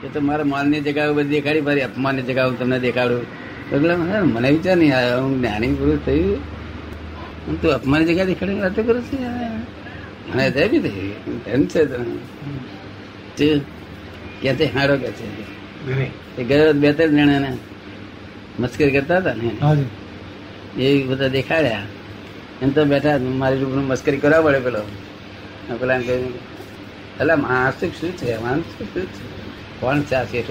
[0.00, 3.24] કે તો મારા માનની જગ્યા બધી દેખાડી મારી અપમાનની જગા હું તમને દેખાડું.
[3.74, 3.94] એટલે
[4.34, 6.40] મને વિચાર નહીં આવ્યો હું જ્ઞાની પુરુષ થયું
[7.46, 9.20] હું તું અપમાનની જગ્યા દેખાડી વાતો કરું છું.
[10.34, 11.12] મને થઈ બી થઈ
[11.52, 12.16] એમ છે તમે
[13.36, 13.48] તે.
[14.42, 15.26] કે તે હારો કે છે.
[16.38, 17.50] એ ગયો બે ત્રણ જણાને
[18.60, 19.48] મસ્કરી કરતા હતા ને.
[20.84, 21.84] એ બધા દેખાડ્યા.
[22.62, 24.82] એમ તો બેઠા મારી રૂપ મસ્કરી કરવા પડે પેલો.
[25.80, 26.34] પેલા કહ્યું
[27.20, 28.38] એટલે માનસિક શું છે?
[28.44, 29.24] માનસિક શું છે?
[29.80, 30.46] કોણ નહીં.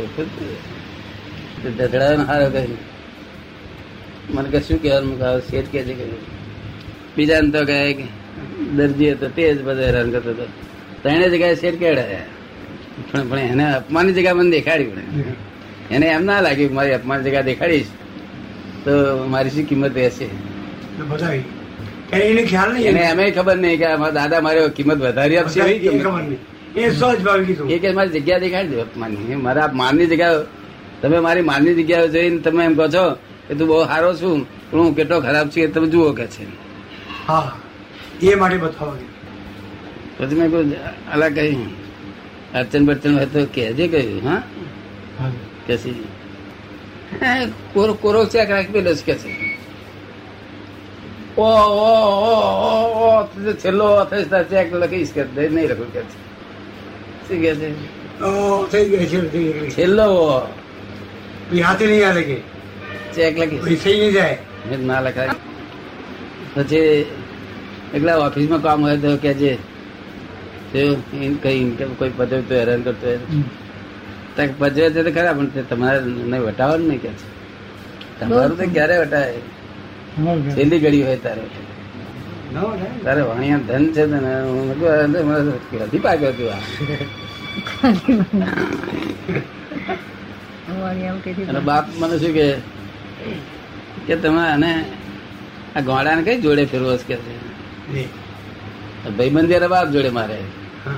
[1.62, 2.78] તો દધડાયો હારો કહ્યું
[4.36, 5.18] મને કે શું કહેવાનું?
[5.20, 6.06] મેં શેઠ કે છે કે
[7.16, 8.06] બીજાને તો કહે કે
[8.78, 10.46] દરજી હતો તે જ બધા હેરાન કરતો હતો.
[11.04, 12.28] ત્રણે જગ્યાએ શેઠ કેવડાયા
[13.12, 15.04] પણ પણ એને અપમાનની જગ્યા મને દેખાડી પણ
[15.96, 17.92] એને એમ ના લાગ્યું મારી અપમાન જગ્યા દેખાડીશ
[18.86, 18.92] તો
[19.34, 20.28] મારી શું કિંમત રહેશે?
[22.14, 23.20] એને ખ્યાલ નહીં એને એમ.
[23.38, 23.88] ખબર નહીં કે
[24.18, 26.00] દાદા મારી કિંમત વધારી આપશે એવી.
[26.00, 26.40] ખબર નહીં.
[26.76, 30.44] એ સહજ ભાવે કીધું એ કે મારી જગ્યા દેખાડી દો માની મારા માનની જગ્યા
[31.02, 33.06] તમે મારી માનની જગ્યા જોઈને તમે એમ કહો છો
[33.48, 36.44] કે તું બહુ સારો છું પણ હું કેટલો ખરાબ છું એ તમે જુઓ કે છે
[37.24, 37.50] હા
[38.24, 38.98] એ માટે બતાવવા
[40.18, 40.70] પછી મેં કહ્યું
[41.14, 41.56] અલા કઈ
[42.54, 44.42] અડચણ બડચણ હોય તો કહેજે કહ્યું હા.
[45.68, 45.74] કે
[47.74, 49.32] કોરો કોરો ચેક રાખી પેલો કે છે
[51.38, 51.50] ઓ
[51.84, 51.94] ઓ
[52.26, 52.34] ઓ
[53.02, 53.10] ઓ
[53.56, 56.25] છેલ્લો તાર ચેક લખીશ કે નહીં લખું કે છે
[57.28, 57.70] શું કે છે?
[58.22, 58.30] ઓ,
[58.72, 59.20] થઈ ગઈ છે
[59.76, 60.08] છેલ્લો
[61.64, 62.38] હાથે નહીં હાલે કે?
[63.16, 64.38] ચેક પછી થઈ નહીં જાય.
[64.90, 65.36] ના લખાય.
[66.56, 67.06] પછી
[67.96, 69.52] એકલા ઓફિસમાં કામ હોય તો કે છે
[71.44, 73.20] કઈ ઇન્કમ કોઈ પદવે તો હેરાન કરતો હોય.
[74.60, 77.26] પજવે છે તો ખરા પણ તમારે નહીં વટાવવાનું નહીં કે છે.
[78.20, 79.40] તમારું તો ક્યારે વટાય
[80.56, 81.44] છેલ્લી ઘડી હોય તારે?
[83.04, 84.70] તારે વાણિયા ધન છે ને હું
[85.82, 86.60] નથી પાક્યો તું આ.
[91.60, 92.48] બાપ મને શું કે
[94.08, 94.86] કે તમે આને
[95.76, 97.34] આ ગોળાને કઈ જોડે ફેરવો કે છે.
[99.18, 100.38] ભાઈબંધી એના બાપ જોડે મારે.
[100.86, 100.92] હા.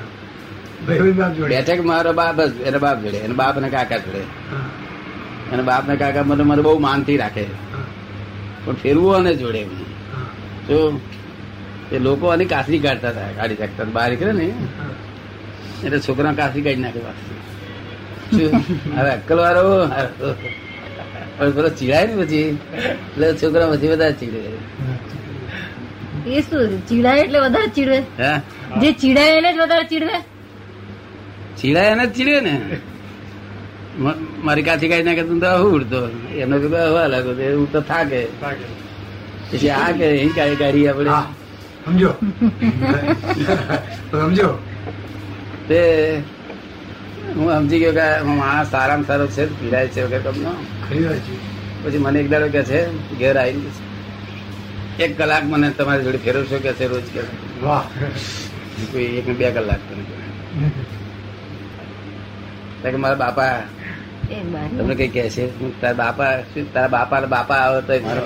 [0.88, 1.50] ભાઈ ભાઈ બાપ જોડે.
[1.56, 4.20] બેઠક મારો બાપ જ એના બાપ જોડે એના બાપ ને કાકા જોડે.
[4.20, 7.46] એને અને બાપ ને કાકા મને મને બહુ માનથી રાખે.
[8.66, 10.92] પણ ફેરવું અને જોડે હા.
[11.96, 14.48] એ લોકો આની કાસરી કાઢતા હતા કાઢી શકતા બહાર નીકળે ને
[15.86, 17.02] એટલે છોકરા કાસરી કાઢી નાખે.
[18.98, 19.64] હવે અક્કલ વાળો
[21.38, 22.50] પણ પેલો ચીડાય ને પછી.
[23.10, 24.42] એટલે છોકરા પછી બધા ચીડે.
[26.36, 28.00] એ શું ચીડાય એટલે વધારે ચીડવે?
[28.82, 30.18] જે ચીડાય એને જ વધારે ચીડવે?
[31.60, 32.54] ચીડાય એને જ ચીડે ને.
[34.46, 36.00] મારી કાચી કાઢી નાખે તું તો હું ઉડતો.
[36.42, 38.22] એમને તો હવા લાગો તો હું તો થાકે.
[39.50, 41.12] પછી આ કે અહીં કાઢી કાઢી આપણે.
[41.88, 42.12] સમજો
[44.12, 44.50] સમજો
[45.68, 45.82] તે
[47.34, 50.52] હું સમજી ગયો કે હું આ સારામાં સારો છે પીડાય છે વગર તમને
[51.82, 52.80] પછી મને એક દાડો કે છે
[53.16, 53.72] ઘેર આવીને
[55.00, 57.22] એક કલાક મને તમારી જોડે ફેરવશો કે છે રોજ કે
[57.62, 57.86] વાહ
[58.92, 59.82] કોઈ એક ને બે કલાક
[62.84, 63.56] કે મારા બાપા
[64.70, 68.22] તમને કઈ કહે છે હું તારા બાપા શું તારા બાપા બાપા આવે તો મારો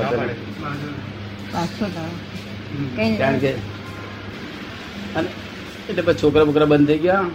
[3.19, 3.51] કારણ કે
[5.15, 5.29] અને
[5.89, 7.25] એટલે પછી છોકરા બોકરા બંધ થઈ ગયા.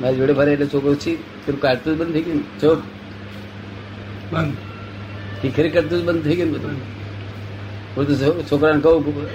[0.00, 2.42] મારી જોડે ફરે એટલે છોકરો છી પેલું કાઢતું જ બંધ થઈ ગયું.
[2.60, 2.78] ચોક
[4.32, 4.56] બંધ.
[5.40, 6.76] ટીખરી કરતું જ બંધ થઈ ગયું બધું.
[7.96, 9.28] હું તો છોકરાને કહું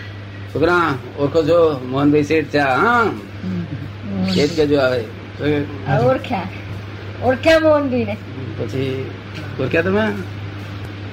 [0.53, 1.59] છોકરા ઓળખો છો?
[1.87, 2.59] મોહનભાઈ શેઠ છે.
[2.59, 3.05] હા.
[4.33, 5.01] શેઠ કેજો આવે.
[6.05, 6.47] ઓળખ્યા.
[7.23, 8.15] ઓળખ્યા મોહનભાઈ ને
[8.59, 9.05] પછી
[9.59, 10.05] ઓળખ્યા તમે?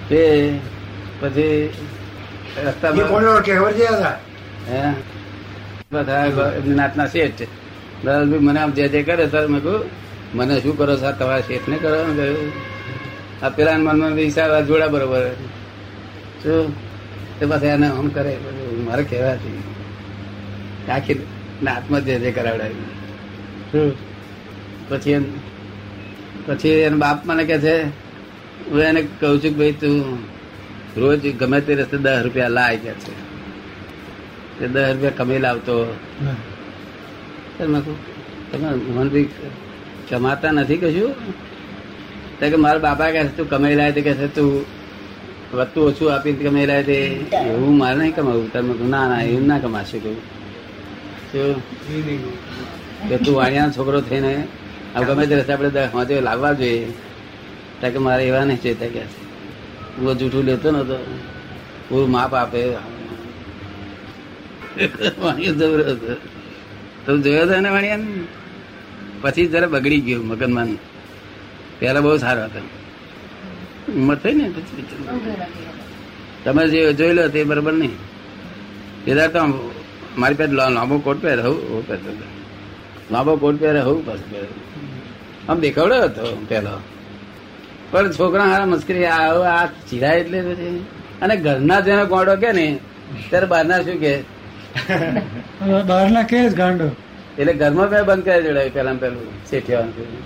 [0.09, 0.20] તે
[1.20, 1.70] પછી
[6.67, 7.41] નાતના શેઠ.
[7.41, 7.47] છે
[8.47, 9.81] મને આમ જે જે કરે સર મેં કહું
[10.35, 11.99] મને શું કરો સર તમારા શેઠ ને કરો?
[12.07, 12.53] મેં કહ્યું
[13.43, 15.25] આ પેલા મનમાં હિસાબ જોડા બરોબર
[16.43, 16.73] શું
[17.39, 18.37] તે પછી એને આમ કરે.
[18.85, 19.61] મારે કહેવાથી
[20.91, 21.27] આખી
[21.62, 22.87] નાતમાં જે જે કરાવડાવી.
[24.89, 25.25] પછી એમ
[26.47, 27.75] પછી એના બાપ મને કે છે
[28.71, 30.19] હું એને કહું છું કે ભાઈ તું
[31.00, 33.12] રોજ ગમે તે રસ્તે દસ રૂપિયા લાય કે છે.
[34.59, 35.75] તે દસ રૂપિયા કમી લાવતો.
[37.59, 37.79] તમે
[38.97, 39.29] મનથી
[40.09, 41.12] કમાતા નથી કશું?
[42.39, 44.50] તો કે મારા બાપા કહે છે તું કમાઈ લાય તે કહે તું
[45.53, 46.97] વધતું ઓછું આપીને કમાઈ લાય તે
[47.53, 48.49] એવું મારે નહીં કમાવું.
[48.53, 51.59] તમે ના ના એવું ના કમાશે કહ્યું
[53.09, 54.33] કે તું વાણિયાનો છોકરો થઈને
[54.95, 56.87] આ ગમે તે રસ્તે આપણે લાવવા જોઈએ.
[57.81, 59.03] ત્યાં કે મારે એવા નહીં ચેતા કે
[59.99, 60.97] હું જૂઠું લેતો નતો.
[61.89, 62.61] પૂરું માપ આપે.
[65.23, 65.55] વાણિયો
[67.05, 68.27] તમે જોયો હતો ને વાણિયા
[69.23, 70.71] પછી જરા બગડી ગયું મગનમાં
[71.79, 72.61] પેલા બહુ સારો હતો.
[73.99, 74.85] ઉંમર થઈ ને પછી
[76.45, 77.97] તમે જે જોઈ લો તે બરોબર નહીં.
[79.05, 79.41] પેલા તો
[80.21, 82.11] મારી પાસે લાંબો કોટ પહેરે હું પહેરતો
[83.12, 84.49] લાંબો કોટ પહેરે હું પાછું પહેરે
[85.49, 86.75] આમ દેખાવડ્યો હતો પેલો
[87.93, 90.39] પણ છોકરા હારા મસ્કરી આ ચીરા એટલે
[91.23, 92.67] અને ઘરના જેનો ગોડો કે ને
[93.31, 94.12] ત્યારે બહારના શું કે?
[95.91, 96.89] બહારના કે ગાંડો?
[97.39, 100.23] એટલે ઘરમાં બે બંધ કરી જોડાય પેલા પેલું શેઠિયાવાનું કહ્યું.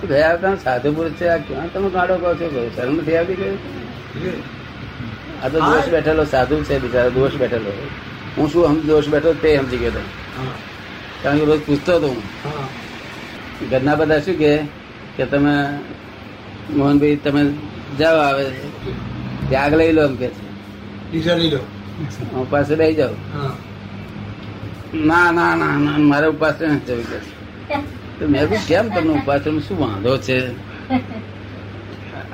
[0.00, 2.46] તો ગયા હતા સાધુ પુરુષ છે આ ક્યાં તમે ગાડો કહો છો?
[2.54, 3.58] કહ્યું શરમ નથી આવતી કહ્યું
[5.42, 7.72] આ તો દોષ બેઠેલો સાધુ છે બિચારો દોષ બેઠેલો.
[8.36, 10.04] હું શું હમ દોષ બેઠો તે સમજી ગયો.
[11.22, 12.22] કારણ કે રોજ પૂછતો હતો હું.
[13.70, 14.36] ઘરના બધા શું
[15.16, 15.54] કે તમે
[16.74, 17.42] મોહનભાઈ તમે
[17.98, 18.44] જાઓ આવે.
[19.48, 20.28] ત્યાગ લઈ લો એમ કે.
[21.24, 21.60] છે લઈ લો
[22.34, 23.14] હું પાસે જાઓ
[25.08, 27.18] ના ના ના ના મારે ઉપાસ નથી જવું કે.
[28.18, 30.38] તો મેં કહ્યું કેમ તમને ઉપાસ શું વાંધો છે?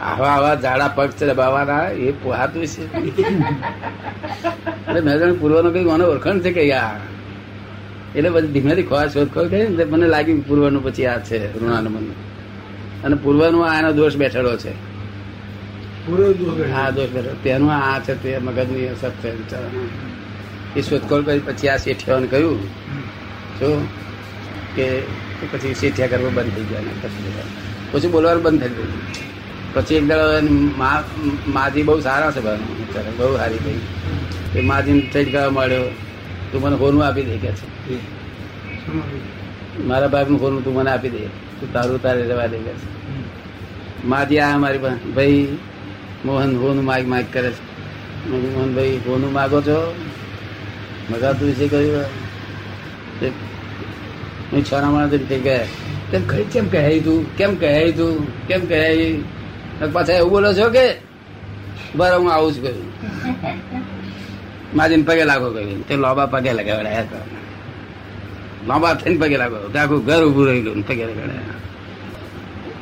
[0.01, 2.83] આવા આવા જાડા પગ છે બાવાના એ પોહાતું છે
[4.87, 7.01] એટલે મેં જાણ પૂર્વનો કઈ મને ઓળખાણ છે કે યાર.
[8.17, 12.32] એટલે પછી ધીમેથી ખોવા શોધખોળ કરી ને મને લાગ્યું પૂર્વનું પછી આ છે ઋણાનુબંધ
[13.05, 14.73] અને પૂર્વનો આનો દોષ બેઠેલો છે.
[16.81, 19.31] આ દોષ બેઠો તેનું આ છે તે મગજની અસર છે.
[20.77, 22.61] એ શોધખોળ કરી પછી આ શેઠિયાઓને કહ્યું
[23.59, 23.69] જો
[24.77, 24.87] કે
[25.51, 27.33] પછી શેઠિયા કરવા બંધ થઈ ગયા પછી
[27.93, 28.93] પછી બોલવાનું બંધ થઈ ગયું.
[29.75, 30.27] પછી એક દાડો
[30.81, 30.97] મા
[31.57, 33.83] માજી બહુ સારા છે ભાઈ બહુ સારી ભાઈ
[34.59, 35.87] એ માજીને થઈ કરવા મળ્યો
[36.53, 37.67] તું મને હોનું આપી દે કે છે.
[39.89, 41.21] મારા બાપનું હોનું તું મને આપી દે.
[41.63, 42.73] તું તારું તારે રહેવા દે કે
[44.05, 44.81] માજી આ મારી
[45.17, 45.59] ભાઈ
[46.27, 47.63] મોહન હોનું માગ માગ કરે છે.
[48.31, 49.79] મોહનભાઈ હોનું માગો છો?
[51.11, 52.07] મગાતું વિશે કહ્યું
[54.51, 55.67] હું છોરા માણસ થઈ ગયા
[56.11, 57.37] તેમ ખરી કેમ કહે તું?
[57.37, 58.27] કેમ કહે તું?
[58.49, 58.83] કેમ કહે
[59.95, 60.87] પાછા એવું બોલો છો કે?
[61.97, 62.89] બરાબર હું આવું જ કહ્યું.
[64.77, 67.42] માજીને પગે લાગો કહ્યું તે લોબા પગે લગાવડાયા હતા.
[68.69, 69.59] લોબા થઈને પગે લાગો.
[69.79, 71.57] આખું ઘર ઉભું રહી ગયું ને પગે લગાડ્યા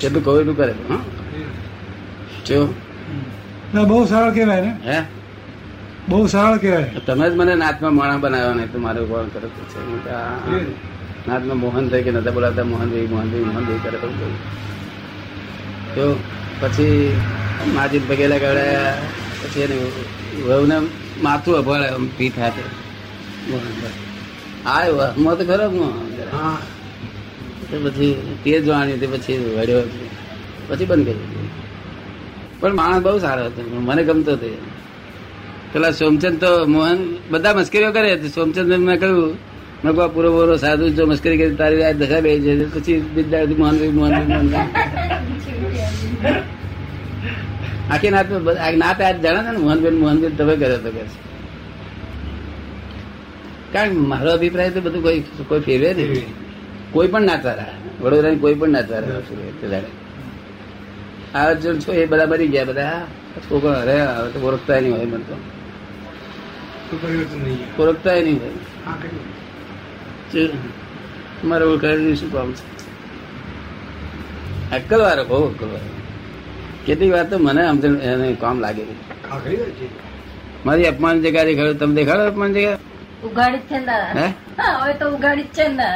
[0.05, 0.75] એટલું કહું એટલું કરે.
[0.91, 1.01] હા?
[3.85, 4.73] બહુ સરળ કહેવાય ને.
[4.89, 4.99] હે?
[6.09, 7.01] બહુ સરળ કહેવાય.
[7.07, 9.81] તમે જ મને નાચમાં માણા બનાવ્યો ને તો મારે કોણ કરે છે?
[11.29, 14.37] નાતમાં મોહન થઈ કે નતા બોલાવતા મોહનભાઈ મોહનભાઈ મોહનભાઈ કરે તો કહ્યું
[15.95, 16.05] તો
[16.61, 17.17] પછી
[17.75, 18.95] માજી પગે લગાડ્યા
[19.41, 19.77] પછી એને
[20.47, 20.77] વહુને
[21.23, 22.63] માથું અભાડે આમ પીઠ હાથે.
[23.51, 24.10] મોહનભાઈ
[24.67, 25.67] આયો વહમાં તો ખરો
[27.85, 28.15] પછી
[28.45, 29.83] તે જ વાણી તે પછી વળ્યો
[30.69, 31.49] પછી બંધ કરી દીધું.
[32.61, 34.51] પણ માણસ બહુ સારો હતો મને ગમતો તે
[35.73, 36.99] પેલા સોમચંદ તો મોહન
[37.31, 39.35] બધા મસ્કરીઓ કરે સોમચંદ મેં કહ્યું
[39.85, 42.53] મેં કહું પૂરો પૂરો સાધુ જો મસ્કરી કરી તારી આ દશા બે છે.
[42.75, 44.71] પછી વિદ્યાર્થી મોહન મોહન મોહનભાઈ
[47.91, 48.27] આખી નાત
[48.67, 51.30] આ નાત આજ જાણે ને મોહનબેન મોહનબેન તમે કર્યો તો કે છે.
[53.73, 56.29] કારણ મારો અભિપ્રાય તો બધું કોઈ કોઈ ફેરવે નહીં.
[56.93, 57.73] કોઈ પણ નાચારા
[58.03, 59.83] વડોદરાની કોઈ પણ નાચારા
[61.35, 63.01] આ જો છો એ બધા મરી ગયા બધા.
[63.51, 65.37] છોકરો અરે હવે તો ઓળખતા નહીં હોય મને તો.
[67.83, 68.57] ઓળખતા નહીં હોય?
[71.45, 72.65] મારે ઓળખાય શું કામ છે?
[74.77, 75.91] અક્કલવાળો બહુ અક્કલવાળો.
[76.87, 77.79] કેટલીક વાર તો મને આમ
[78.11, 78.83] એને કામ લાગે
[80.67, 82.79] મારી અપમાન જગ્યા દેખાડો તમે દેખાડો અપમાન જગ્યા
[83.27, 83.97] ઉગાડી છે ને
[84.59, 85.89] હા, હવે તો ઉગાડી છે ને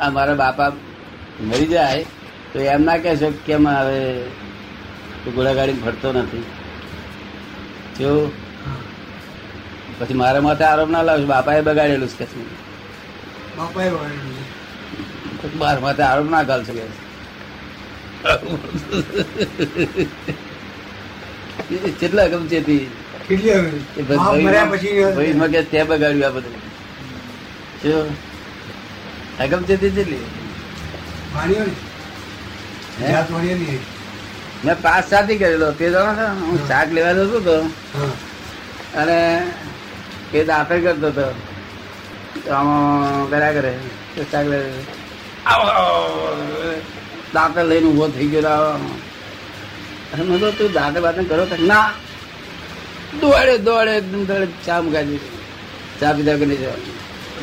[0.00, 0.70] આ મારા બાપા
[1.48, 2.04] મરી જાય
[2.50, 3.98] તો એમ ના કહેશો છે કેમ હવે
[5.34, 6.44] ગોળાગાડી ફરતો નથી.
[7.98, 8.10] જો.
[9.98, 12.24] પછી મારા માથે આરોપ ના લાવશો બાપાએ બગાડેલું છે.
[13.56, 14.46] બાપાએ બગાડેલું
[15.60, 16.84] મારા માથે આરોપ ના ઘાલશો કે
[22.00, 22.82] કેટલા અગમ ચેતી
[23.28, 23.50] કેટલી
[25.62, 27.82] તે બગાડ્યું આ બધું.
[27.82, 28.10] કેટલી?
[33.00, 33.12] હે?
[33.12, 33.78] જાત વાણીઓ નહીં.
[34.64, 35.72] મેં પાસ સાથી કરેલો.
[35.72, 37.70] તે જાણો છો હું શાક લેવા જતો હતો.
[38.94, 39.46] અને
[40.34, 41.34] એ દાખલ કરતો હતો.
[42.44, 43.78] તો આમાં કર્યા કરે.
[44.16, 44.72] તે શાક લે.
[45.46, 46.82] આવો, આવો.
[47.34, 48.90] દાંતર લઈને ઊભો થઈ ગયો.
[50.12, 51.66] અને મેં તું દાંતર બાતર કરો તો.
[51.66, 51.92] ના.
[53.22, 54.80] દોડે દોડે એકદમ દોડે, ચા
[56.00, 56.94] ચા પીધા કરી જવાનું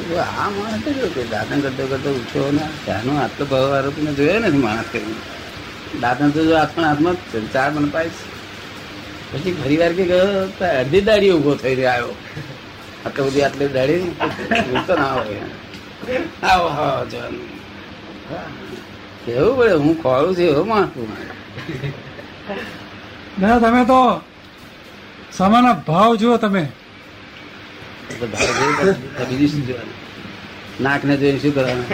[0.09, 0.83] મેં આ માણસ
[1.15, 5.15] કે દાંતન કરતો કરતો ઉઠ્યો ને, ચાનો આટલો ભાવ આરોપીને જોયો નથી માણસ કરીને
[6.01, 8.21] દાંતન તો જો હાથમાં હાથમાં જ છે, ચાર મને પાઈશ
[9.31, 10.03] પછી ફરી વાર કે
[10.81, 12.13] અડધી દાડી ઊભો થઈ રહ્યો, આવ્યો.
[13.05, 14.01] આટલો બધી આટલી દાડી
[14.87, 15.45] તો ના હોય.
[16.49, 17.47] આવો આવો જવાનું.
[19.25, 21.09] કેવું પડે, હું ખોળું છું, એવો માણસ છું.
[23.39, 23.99] દાદા તમે તો
[25.37, 26.63] સમાના ભાવ જુઓ તમે.
[28.19, 29.97] ભાવ બીજું શું જોવાનું?
[30.85, 31.87] નાકને જોઈને શું કરવાનું?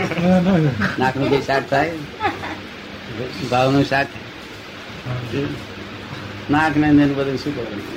[0.99, 1.41] નાકનું ના.
[1.47, 1.93] શાક થાય?
[3.51, 4.07] ભાવનું શાક?
[6.53, 7.87] નાક ને ને બધું શું કરવાનું?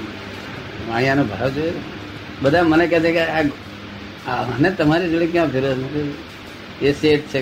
[0.89, 1.75] વાણિયાનો ભાવ જોઈએ
[2.43, 3.23] બધા મને કહે છે કે
[4.31, 6.03] આ મને તમારી જોડે ક્યાં ફેરવે?
[6.89, 7.41] એ શેઠ છે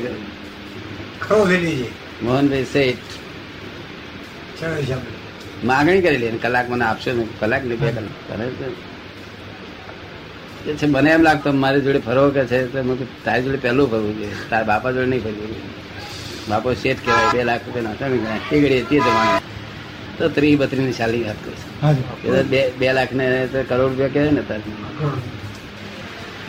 [2.24, 3.10] મોહનભાઈ શેઠ.
[5.68, 8.14] માગણી કરેલી અને કલાક મને આપશો ને કલાક ને બે કલાક.
[8.28, 8.46] કરે
[10.78, 10.86] છે.
[10.86, 12.78] મને એમ લાગતો મારી જોડે ફરવો કે છે તો
[13.24, 15.52] તારી જોડે પહેલું ફરવું જોઈએ તારા બાપા જોડે નહીં ફરવું
[16.50, 19.40] બાપો શેઠ કહેવાય બે લાખ રૂપિયા નાખે ને એ ઘડી હતી જમાના
[20.18, 24.42] તો ત્રીસ બત્રીસની સાલી વાત કરીશ બે બે લાખ ને તો કરોડ રૂપિયા કહેવાય ને
[24.50, 24.74] તારી.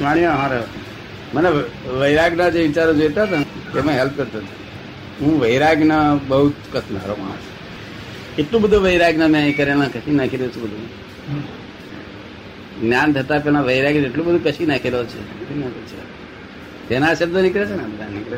[0.02, 0.60] માણ્યો હારો
[1.36, 1.50] મને
[2.02, 3.46] વૈરાગના જે વિચારો જોઈતા હતા ને,
[3.80, 4.54] એમાં હેલ્પ કરતો હતો.
[5.20, 7.46] હું વૈરાગના બહુ કસનારો માણસ
[8.38, 10.88] એટલું બધું વૈરાગના મેં કરેલા કશી નાખી રહ્યું છું બધું.
[12.82, 15.22] જ્ઞાન થતા પેલા વૈરાગ એટલું બધું કશી નાખેલો છે.
[16.90, 17.84] તેના શબ્દો નીકળે છે ને?
[17.84, 18.38] બધા નીકળે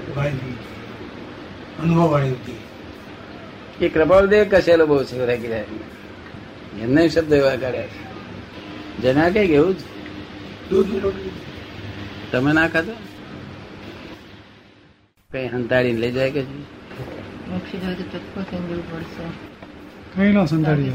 [3.85, 5.47] એ કૃપાળદેવ કસેલો બહુ છે વૈરાગી
[6.81, 8.01] એમને શબ્દ એવા કાઢ્યા છે.
[9.01, 9.81] જેના કંઈક એવું જ.
[12.31, 12.93] તમે ના ખાતો
[15.31, 19.52] કઈ હંતાડીને લઈ જાય કે મોક્ષી જાય તો ચોખ્ખો થઈને જવું પડશે.
[20.15, 20.93] કઈ નો સંતાડી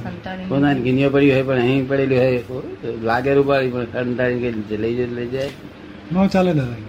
[0.49, 2.41] પોતાની ગિનિયો પડી હોય પણ અહીં પડેલી હોય
[3.03, 5.51] લાગે રૂપાળી પણ સંતાડી કે લઈ જાય લઈ જાય.
[6.13, 6.81] નો ચાલે દાદા.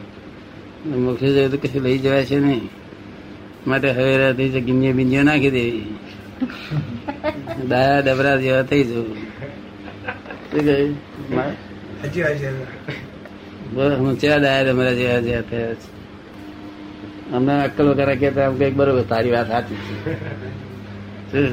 [1.05, 2.65] મોક્ષે જાય તો કશું લઈ જવાય છે નહીં.
[3.67, 5.87] માટે હવે રાતે છે ગિનિયો બિનિયો નાખી દેવી
[7.69, 9.17] દાયા ડબરા જેવા થઈ જવું.
[13.99, 15.87] હું ચેવા દાયા ડબરા જેવા જેવા થયા છે?
[17.35, 19.81] અમને અક્કલ વગર કહેતા આમ કંઈક બરોબર તારી વાત સાચી
[21.33, 21.43] છે.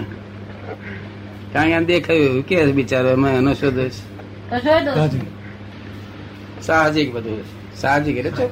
[1.56, 3.92] આમ દેખાયું કે બિચારો એમાં એનો શું દોષ
[6.62, 7.14] સાહજિક.
[7.14, 7.44] બધું
[7.76, 8.44] સાહજિક એટલે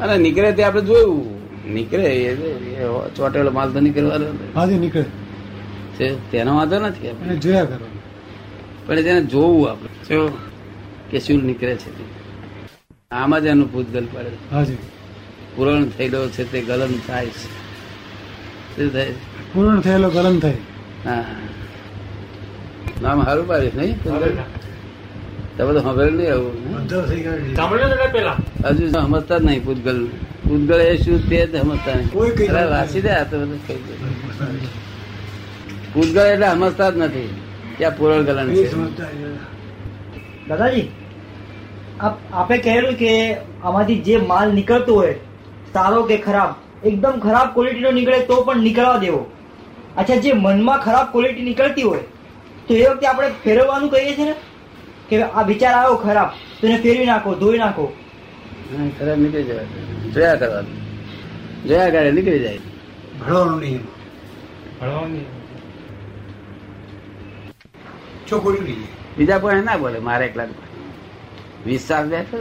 [0.00, 1.34] અને નીકળે તે આપણે જોયું.
[1.74, 2.36] નીકળે
[3.16, 5.04] ચોટેલો માલ તો નીકળવાનો હાજી નીકળે.
[5.94, 7.36] છે તેનો વાંધો નથી આપણે.
[7.36, 7.86] જોયા કરો.
[8.86, 9.88] પણ તેને જોવું આપણે.
[9.88, 10.38] જો
[11.10, 12.04] કે શું નીકળે છે તે.
[13.10, 14.30] આમાં જ એનું ભૂતગલ પડે.
[14.52, 14.76] હાજી.
[15.56, 17.64] પૂરણ થયેલો છે તે ગલન થાય છે.
[18.76, 19.06] શું થાય?
[19.06, 19.33] છે?
[19.54, 20.60] પૂર્ણ થયેલો ગરમ થાય.
[21.06, 21.24] હા.
[23.02, 23.96] નામ સારું પાડીશ નહીં?
[25.56, 26.54] તમે તો સાંભળેલું નહીં આવું
[26.90, 29.98] હજુ સમજતા જ નહીં પૂતગલ.
[30.46, 32.70] પૂતગલ એ શું તે જ સમજતા કોઈ નહીં.
[32.72, 33.92] વાંચી દે આ તો બધું કહી દે
[35.94, 37.30] પૂતગલ એટલે સમજતા જ નથી.
[37.78, 38.66] ત્યાં પૂરણ ગલન છે.
[40.48, 40.86] દાદાજી
[42.00, 43.12] આપ આપે કહેલું કે
[43.62, 45.14] આમાંથી જે માલ નીકળતો હોય
[45.74, 46.50] સારો કે ખરાબ
[46.90, 49.22] એકદમ ખરાબ ક્વોલિટીનો નીકળે તો પણ નીકળવા દેવો.
[49.96, 52.04] અચ્છા જે મનમાં ખરાબ ક્વોલિટી નીકળતી હોય
[52.66, 54.34] તો એ વખતે આપણે ફેરવવાનું કહીએ છીએ ને?
[55.08, 57.84] કે આ વિચાર આવ્યો ખરાબ તો એને ફેરવી નાખો ધોઈ નાખો.
[58.98, 59.66] ખરાબ નીકળી જાય.
[60.14, 60.76] જોયા કરવાનું
[61.66, 62.60] જોયા કરે નીકળી જાય.
[63.18, 63.82] ભણવાનું નહીં.
[64.78, 65.24] ભણવાનું
[68.28, 68.82] છોકરી નહીં
[69.16, 70.48] બીજા કોઈ ના બોલે મારે એકલા
[71.66, 72.38] વિશ્વાસ બેઠો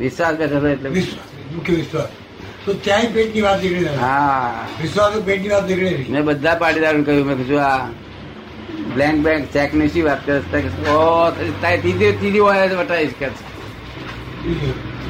[0.00, 2.10] વિશ્વાસ બેઠો એટલે વિશ્વાસ મુખ્ય વિશ્વાસ.
[2.66, 4.66] તો ત્યાંય પેટની વાત નીકળી હા.
[4.80, 7.88] વિશ્વાસ તો પેટની વાત નીકળે મેં બધા પાટીદારોને કહ્યું મેં કીધું આ
[8.94, 10.38] બ્લેન્ક બેંક ચેકની શી વાત કરે?
[11.60, 13.28] કે ત્રીજી ત્રીજી વાર જ વટાવીશ કે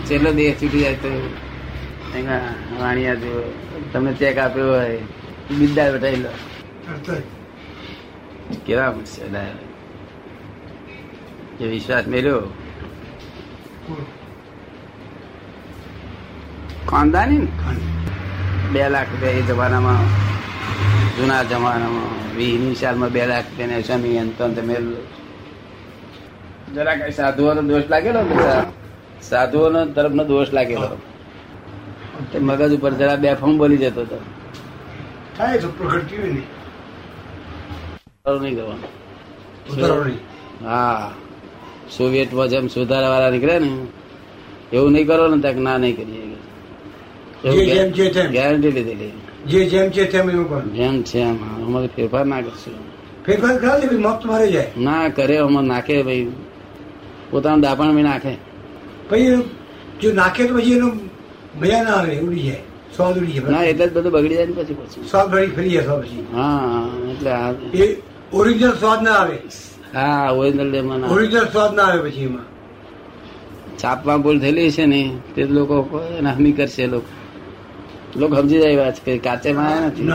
[0.06, 1.10] છેલ્લો દેહ છૂટી જાય તો
[2.78, 3.32] વાણિયા જો
[3.92, 4.98] તમને ચેક આપ્યો હોય
[5.52, 6.32] બિદ્દા વટાવી લો.
[8.66, 9.70] કેવા મળશે ડાયરેક્ટ.
[11.72, 12.42] વિશ્વાસ મેળ્યો?
[16.94, 17.48] ખાનદાની ને?
[18.72, 20.02] બે લાખ રૂપિયા એ જમાનામાં
[21.16, 22.12] જૂના જમાનામાં.
[22.36, 25.02] વીસની સાલમાં બે લાખ રૂપિયા સ્વામી અંતો મેળવેલો
[26.74, 28.36] જરા કઈ સાધુઓનો દોષ લાગેલો ને
[29.22, 30.88] સાધુઓનો તરફનો દોષ લાગેલો.
[32.40, 34.18] મગજ ઉપર જરા બે બેફામ બોલી જતો હતો
[35.36, 36.32] થાય તો પ્રગટ કેવી
[38.42, 38.90] નહીં કરવાનું
[40.64, 41.10] હા.
[41.96, 43.70] સોવિયટમાં જેમ સુધારા વાળા નીકળે ને.
[44.72, 46.20] એવું નહીં કરો ને તક ના નહીં કરીએ.
[46.20, 46.23] તેમ.
[47.44, 49.12] ગેરંટી લીધેલી.
[49.44, 52.76] જે જેમ છે તેમ એવું પણ જેમ છે એમ અમારે ફેરફાર ના કરશું.
[53.24, 54.70] ફેરફાર કરે છે મફત મારે જાય.
[54.84, 56.32] ના કરે અમારે નાખે ભાઈ.
[57.30, 58.32] પોતાનું દાપણ બી નાખે.
[59.08, 59.36] પછી
[60.00, 60.94] જો નાખે તો પછી એનું
[61.54, 62.62] મજા ના આવે ઉડી જાય.
[62.90, 65.04] સ્વાદ ઉડી ના એટલે જ બધું બગડી જાય ને પછી પછી.
[65.04, 66.22] સ્વાદ ફરી ફરી જાય પછી.
[66.32, 66.82] હા
[67.12, 67.32] એટલે
[67.74, 67.84] એ
[68.32, 69.36] ઓરિજિનલ સ્વાદ ના આવે.
[69.94, 72.46] હા ઓરિજિનલ એમાં ઓરિજિનલ સ્વાદ ના આવે પછી એમાં.
[73.80, 75.00] છાપમાં ભૂલ થયેલી છે ને
[75.34, 75.76] તે લોકો
[76.18, 77.10] એના હમી કરશે લોકો.
[78.16, 80.08] લોકો સમજી જાય વાત કે કાચે માં નથી.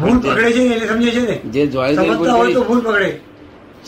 [0.00, 1.36] ભૂલ પકડે છે એટલે સમજે છે ને.
[1.54, 3.10] જે જોઈ જોઈ ભૂલ સમજતા હોય તો કરી ભૂલ પકડે.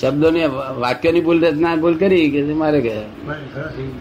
[0.01, 0.47] શબ્દોની
[0.79, 4.01] વાક્યોની ભૂલ રચના ભૂલ કરી કે મારે ગયા બસ, સરસ થઈ ગયું.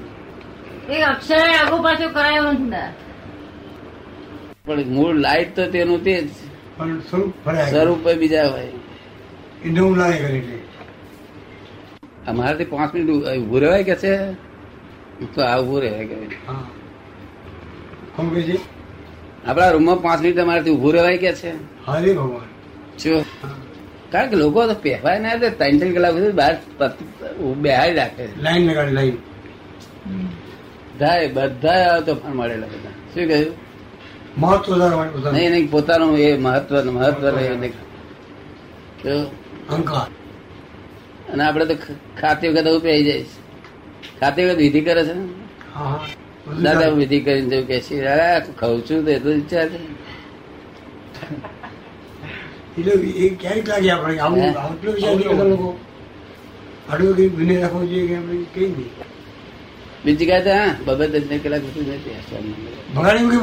[0.89, 2.51] એક અક્ષર આગુ પાછું કરાયો
[4.65, 6.29] પણ મૂળ લાઈટ તો તેનું તે જ.
[6.77, 6.99] પણ
[7.69, 8.71] સ્વરૂપ બીજા હોય.
[12.27, 14.13] અમારાથી પાંચ મિનિટ ઉભું રહેવાય કે છે?
[15.33, 16.15] તો આ ઉભું રહેવાય કે
[18.17, 21.51] આપણા રૂમમાં પાંચ મિનિટ અમારાથી ઉભું રહેવાય કે છે?
[21.87, 22.47] હરે ભગવાન
[22.97, 23.25] શું
[24.11, 26.53] કારણ કે લોકો તો પહેવાય ના ત્રણ ત્રણ કલાક સુધી બહાર
[27.57, 29.17] બેહાડી રાખે લાઈન લગાડી લાઈન.
[30.99, 32.93] બધા બધા તોફાન મળેલા બધા.
[33.13, 33.55] શું કહ્યું?
[34.37, 34.71] મહત્વ
[35.31, 37.25] નહીં નહીં પોતાનું એ મહત્વ મહત્વ
[39.69, 40.07] અહંકાર.
[41.33, 41.75] અને આપણે તો
[42.21, 43.23] ખાતી વખત એવું પહેરી જાય
[44.19, 45.13] ખાતી વખત વિધિ કરે છે
[46.59, 49.79] દાદા હું વિધિ કરીને જવું કે છે "અરે, ખાઉં છું તો એટલું ઈચ્છા છે.
[60.07, 62.13] કઈ હા બબે દસ કલાક સુધી નથી
[62.93, 63.37] બગાડી મૂકી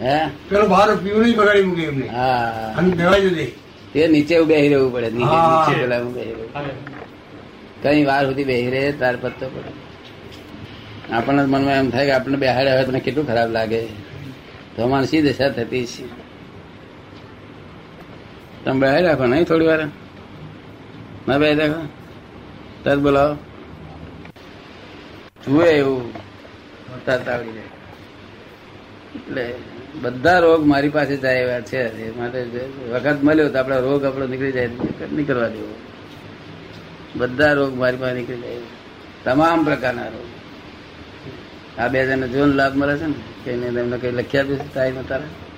[0.00, 0.28] હે?
[0.48, 2.08] પેલો બહાર પીવું નહીં બગાડી મૂકી એમને.
[2.08, 2.74] હા.
[2.78, 2.90] અને
[3.92, 6.54] તે નીચે બેહી રહેવું પડે નીચે પેલા બેહી રહેવું.
[7.82, 9.89] કઈ વાર સુધી બેહી રહે તાર પત્તો પડે.
[11.12, 13.80] આપણને મનમાં એમ થાય કે આપણને બેહાડ્યા હોય તમને કેટલું ખરાબ લાગે.
[14.76, 16.04] તો માનસી દશા થતી છે?
[18.64, 19.82] તમે બેહાડ રાખો નહીં થોડી વાર?
[21.28, 21.80] ના બે રાખો?
[22.84, 23.36] તરત બોલાવો.
[25.44, 26.12] જુએ એવું.
[27.06, 27.70] તરત આવડી જાય
[29.14, 29.44] એટલે
[30.02, 32.18] બધા રોગ મારી પાસે જાય એવા છે.
[32.18, 32.40] માટે
[32.92, 34.70] વખત મળ્યો તો આપણા રોગ આપણો નીકળી જાય
[35.12, 35.74] નીકળવા દેવો.
[37.16, 38.60] બધા રોગ મારી પાસે નીકળી જાય
[39.24, 40.28] તમામ પ્રકારના રોગ.
[41.78, 45.06] આ બે જણને જોન લાભ મળે છે ને, કે તમને કઈ લખ્યા આપ્યું છે તારીમાં
[45.06, 45.49] તારા?